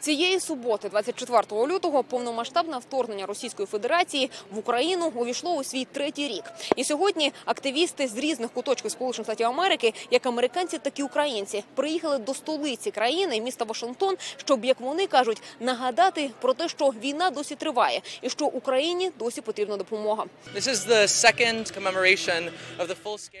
[0.00, 6.44] Цієї суботи, 24 лютого, повномасштабне вторгнення Російської Федерації в Україну увійшло у свій третій рік.
[6.76, 12.18] І сьогодні активісти з різних куточків Сполучених Штатів Америки, як американці, так і українці, приїхали
[12.18, 17.54] до столиці країни, міста Вашингтон, щоб, як вони кажуть, нагадати про те, що війна досі
[17.54, 20.24] триває, і що Україні досі потрібна допомога.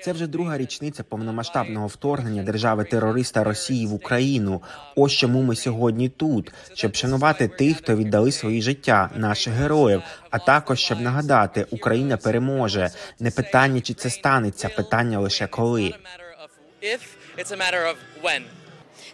[0.04, 4.62] Це вже друга річниця повномасштабного вторгнення держави терориста Росії в Україну.
[4.96, 10.02] Ось чому ми сьогодні тут, щоб шанувати тих, хто віддали свої життя, наших героїв.
[10.30, 12.90] А також щоб нагадати, Україна переможе.
[13.18, 15.94] Не питання, чи це станеться, питання лише коли.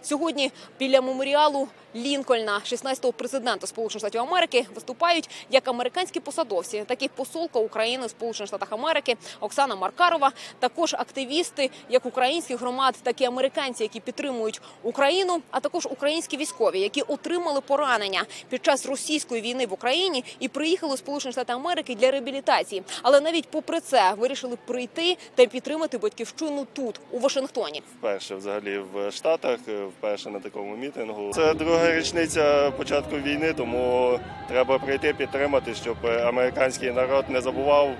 [0.01, 7.07] Сьогодні біля меморіалу Лінкольна, 16-го президента Сполучених Штатів Америки, виступають як американські посадовці, так і
[7.07, 10.31] посолка України в Сполучених Штатах Америки Оксана Маркарова.
[10.59, 16.79] Також активісти як українських громад, так і американці, які підтримують Україну, а також українські військові,
[16.79, 21.95] які отримали поранення під час російської війни в Україні і приїхали в Сполучені Штати Америки
[21.95, 22.83] для реабілітації.
[23.01, 27.81] Але навіть попри це вирішили прийти та підтримати батьківщину тут, у Вашингтоні.
[27.99, 29.59] вперше взагалі в Штатах,
[29.97, 31.31] вперше на такому мітингу.
[31.33, 37.95] Це друга річниця початку війни, тому треба прийти підтримати, щоб американський народ не забував.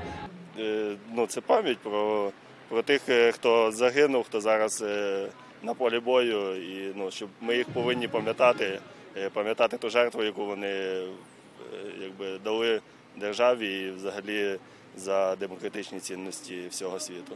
[0.60, 2.32] е, Ну, це пам'ять про,
[2.70, 5.28] про тих, е, хто загинув, хто зараз е,
[5.64, 8.80] на полі бою, і ну, щоб ми їх повинні пам'ятати,
[9.34, 11.02] пам'ятати ту жертву, яку вони
[12.02, 12.82] якби дали
[13.16, 14.60] державі і взагалі
[14.96, 17.36] за демократичні цінності всього світу.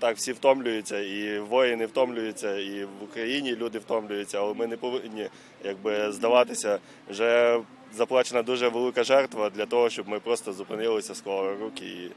[0.00, 5.28] Так, всі втомлюються, і воїни втомлюються, і в Україні люди втомлюються, але ми не повинні
[5.64, 6.78] якби здаватися.
[7.08, 7.60] Вже
[7.96, 12.10] заплачена дуже велика жертва для того, щоб ми просто зупинилися, склали руки і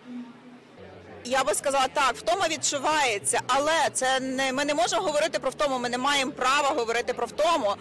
[1.26, 5.80] Я би сказала так, втома відчувається, але це не ми не можемо говорити про втому.
[5.80, 7.76] Ми не маємо права говорити про втому.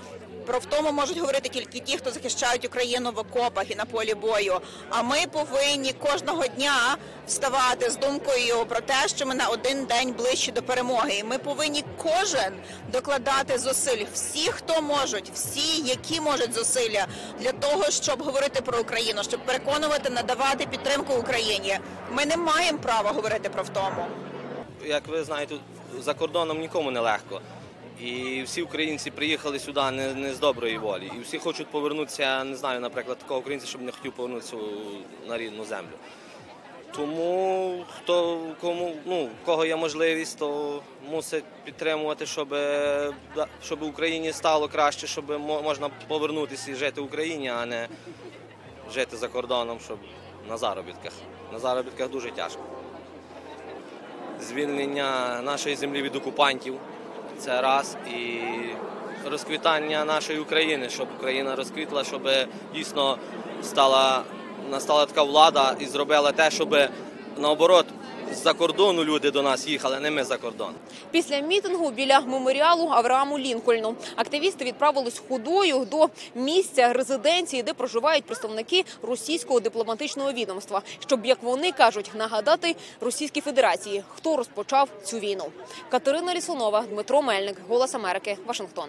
[0.47, 4.61] Про втому можуть говорити тільки ті, хто захищають Україну в окопах і на полі бою.
[4.91, 10.13] А ми повинні кожного дня вставати з думкою про те, що ми на один день
[10.13, 11.15] ближче до перемоги.
[11.15, 12.53] І ми повинні кожен
[12.93, 14.05] докладати зусиль.
[14.15, 17.07] Всі, хто можуть, всі, які можуть зусилля
[17.41, 21.79] для того, щоб говорити про Україну, щоб переконувати, надавати підтримку Україні.
[22.11, 24.07] Ми не маємо права говорити про втому.
[24.85, 25.55] як ви знаєте,
[26.01, 27.41] за кордоном нікому не легко.
[28.01, 31.11] І всі українці приїхали сюди не, не з доброї волі.
[31.17, 34.57] І всі хочуть повернутися, не знаю, наприклад, такого українця, щоб не хотів повернутися
[35.29, 35.93] на рідну землю.
[36.97, 42.57] Тому хто кому, ну, кого є можливість, то мусить підтримувати, щоб,
[43.63, 47.89] щоб Україні стало краще, щоб можна повернутися і жити в Україні, а не
[48.95, 49.99] жити за кордоном, щоб
[50.49, 51.13] на заробітках.
[51.53, 52.63] На заробітках дуже тяжко
[54.41, 56.75] звільнення нашої землі від окупантів.
[57.39, 57.97] Це раз.
[58.07, 58.41] І
[59.31, 62.29] розквітання нашої України, щоб Україна розквітла, щоб
[62.75, 63.19] дійсно
[63.63, 64.23] стала
[64.71, 66.77] настала така влада і зробила те, щоб
[67.39, 67.87] наоборот
[68.35, 70.75] з-за кордону люди до нас їхали, не ми за кордон.
[71.11, 78.85] Після мітингу біля меморіалу Аврааму Лінкольну активісти відправились ходою до місця резиденції, де проживають представники
[79.03, 85.45] російського дипломатичного відомства, щоб, як вони кажуть, нагадати Російській Федерації, хто розпочав цю війну.
[85.91, 88.87] Катерина Лісунова, Дмитро Мельник, Голос Америки, Вашингтон.